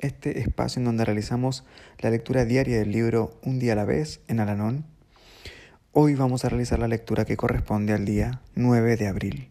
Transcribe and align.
este 0.00 0.40
espacio 0.40 0.80
en 0.80 0.86
donde 0.86 1.04
realizamos 1.04 1.64
la 1.98 2.10
lectura 2.10 2.44
diaria 2.44 2.78
del 2.78 2.92
libro 2.92 3.38
Un 3.42 3.58
día 3.58 3.72
a 3.72 3.76
la 3.76 3.84
vez 3.84 4.20
en 4.28 4.40
Alanón 4.40 4.84
Hoy 5.98 6.14
vamos 6.14 6.44
a 6.44 6.50
realizar 6.50 6.78
la 6.78 6.88
lectura 6.88 7.24
que 7.24 7.38
corresponde 7.38 7.94
al 7.94 8.04
día 8.04 8.42
9 8.54 8.98
de 8.98 9.08
abril. 9.08 9.48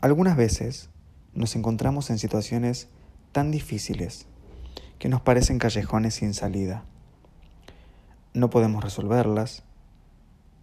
Algunas 0.00 0.36
veces 0.36 0.88
nos 1.34 1.56
encontramos 1.56 2.10
en 2.10 2.20
situaciones 2.20 2.86
tan 3.32 3.50
difíciles 3.50 4.26
que 5.00 5.08
nos 5.08 5.20
parecen 5.20 5.58
callejones 5.58 6.14
sin 6.14 6.32
salida. 6.32 6.84
No 8.34 8.50
podemos 8.50 8.84
resolverlas 8.84 9.64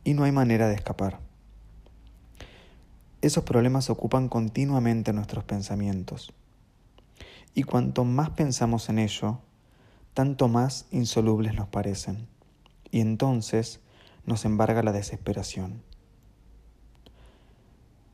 y 0.05 0.13
no 0.13 0.23
hay 0.23 0.31
manera 0.31 0.69
de 0.69 0.75
escapar. 0.75 1.19
Esos 3.21 3.43
problemas 3.43 3.89
ocupan 3.89 4.29
continuamente 4.29 5.11
nuestros 5.11 5.43
pensamientos. 5.43 6.31
Y 7.53 7.63
cuanto 7.63 8.05
más 8.05 8.29
pensamos 8.31 8.89
en 8.89 8.99
ello, 8.99 9.39
tanto 10.13 10.47
más 10.47 10.85
insolubles 10.91 11.53
nos 11.55 11.67
parecen. 11.67 12.27
Y 12.91 13.01
entonces 13.01 13.81
nos 14.25 14.45
embarga 14.45 14.83
la 14.83 14.91
desesperación. 14.91 15.83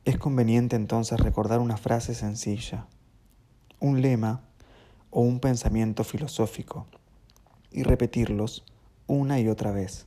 Es 0.04 0.18
conveniente 0.18 0.76
entonces 0.76 1.18
recordar 1.18 1.60
una 1.60 1.76
frase 1.76 2.14
sencilla, 2.14 2.86
un 3.80 4.02
lema 4.02 4.42
o 5.10 5.20
un 5.20 5.40
pensamiento 5.40 6.04
filosófico 6.04 6.86
y 7.70 7.82
repetirlos 7.82 8.64
una 9.06 9.40
y 9.40 9.48
otra 9.48 9.72
vez 9.72 10.06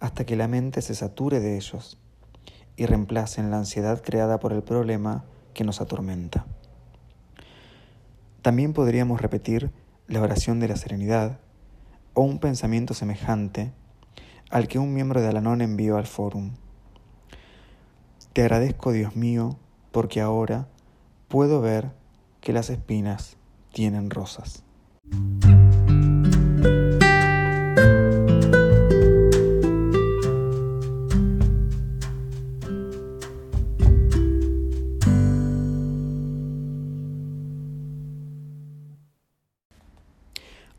hasta 0.00 0.26
que 0.26 0.36
la 0.36 0.48
mente 0.48 0.82
se 0.82 0.94
sature 0.94 1.40
de 1.40 1.56
ellos 1.56 1.98
y 2.76 2.86
reemplacen 2.86 3.50
la 3.50 3.58
ansiedad 3.58 4.02
creada 4.02 4.38
por 4.38 4.52
el 4.52 4.62
problema 4.62 5.24
que 5.54 5.64
nos 5.64 5.80
atormenta. 5.80 6.44
También 8.44 8.74
podríamos 8.74 9.22
repetir 9.22 9.70
la 10.06 10.20
oración 10.20 10.60
de 10.60 10.68
la 10.68 10.76
serenidad 10.76 11.40
o 12.12 12.20
un 12.20 12.40
pensamiento 12.40 12.92
semejante 12.92 13.72
al 14.50 14.68
que 14.68 14.78
un 14.78 14.92
miembro 14.92 15.22
de 15.22 15.28
Alanón 15.28 15.62
envió 15.62 15.96
al 15.96 16.06
fórum. 16.06 16.50
Te 18.34 18.42
agradezco, 18.42 18.92
Dios 18.92 19.16
mío, 19.16 19.56
porque 19.92 20.20
ahora 20.20 20.68
puedo 21.26 21.62
ver 21.62 21.92
que 22.42 22.52
las 22.52 22.68
espinas 22.68 23.38
tienen 23.72 24.10
rosas. 24.10 24.62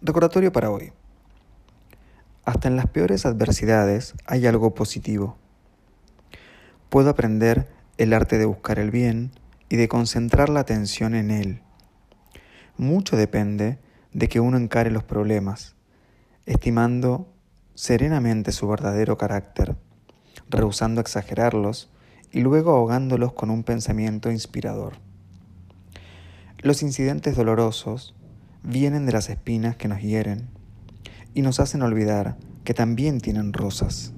Recordatorio 0.08 0.52
para 0.52 0.70
hoy. 0.70 0.94
Hasta 2.44 2.68
en 2.68 2.76
las 2.76 2.86
peores 2.86 3.26
adversidades 3.26 4.14
hay 4.28 4.46
algo 4.46 4.76
positivo. 4.76 5.36
Puedo 6.90 7.10
aprender 7.10 7.68
el 7.98 8.14
arte 8.14 8.38
de 8.38 8.46
buscar 8.46 8.78
el 8.78 8.92
bien 8.92 9.32
y 9.68 9.78
de 9.78 9.88
concentrar 9.88 10.50
la 10.50 10.60
atención 10.60 11.16
en 11.16 11.32
él. 11.32 11.64
Mucho 12.78 13.18
depende 13.18 13.80
de 14.14 14.30
que 14.30 14.40
uno 14.40 14.58
encare 14.58 14.92
los 14.92 15.04
problemas, 15.04 15.74
estimando 16.46 17.28
serenamente 17.74 18.52
su 18.52 18.68
verdadero 18.68 19.18
carácter, 19.18 19.76
rehusando 20.48 21.02
exagerarlos 21.02 21.90
y 22.32 22.42
luego 22.42 22.74
ahogándolos 22.76 23.34
con 23.34 23.50
un 23.50 23.64
pensamiento 23.64 24.30
inspirador. 24.30 24.98
Los 26.60 26.84
incidentes 26.84 27.36
dolorosos 27.36 28.14
vienen 28.66 29.06
de 29.06 29.12
las 29.12 29.30
espinas 29.30 29.76
que 29.76 29.88
nos 29.88 30.02
hieren 30.02 30.50
y 31.34 31.42
nos 31.42 31.60
hacen 31.60 31.82
olvidar 31.82 32.38
que 32.64 32.74
también 32.74 33.22
tienen 33.22 33.54
rosas. 33.54 34.14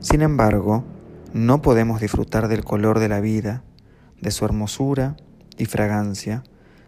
Sin 0.00 0.22
embargo, 0.22 0.84
no 1.32 1.60
podemos 1.60 2.00
disfrutar 2.00 2.48
del 2.48 2.64
color 2.64 2.98
de 3.00 3.08
la 3.08 3.20
vida, 3.20 3.62
de 4.20 4.30
su 4.30 4.44
hermosura 4.44 5.16
y 5.58 5.66
fragancia, 5.66 6.42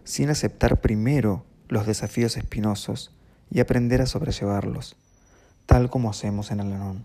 sin 0.04 0.30
aceptar 0.30 0.80
primero 0.80 1.44
los 1.68 1.86
desafíos 1.86 2.36
espinosos 2.36 3.14
y 3.50 3.60
aprender 3.60 4.00
a 4.00 4.06
sobrellevarlos, 4.06 4.96
tal 5.66 5.90
como 5.90 6.10
hacemos 6.10 6.50
en 6.50 6.60
Alanón. 6.60 7.04